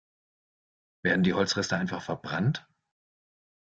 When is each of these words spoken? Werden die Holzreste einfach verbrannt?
Werden 1.03 1.21
die 1.21 1.35
Holzreste 1.35 1.77
einfach 1.77 2.01
verbrannt? 2.01 2.67